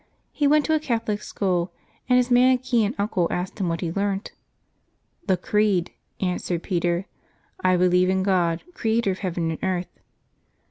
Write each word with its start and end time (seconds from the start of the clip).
He 0.31 0.47
went 0.47 0.65
to 0.65 0.73
a 0.73 0.79
Catholic 0.79 1.21
school, 1.21 1.71
and 2.09 2.17
his 2.17 2.31
Manichean 2.31 2.95
uncle 2.97 3.27
asked 3.29 3.61
what 3.61 3.81
he 3.81 3.91
learnt." 3.91 4.31
The 5.27 5.37
Creed," 5.37 5.91
answered 6.19 6.63
Peter; 6.63 7.05
"I 7.63 7.77
believe 7.77 8.09
in 8.09 8.23
God, 8.23 8.63
Creator 8.73 9.11
of 9.11 9.19
heaven 9.19 9.51
and 9.51 9.59
earth." 9.61 9.99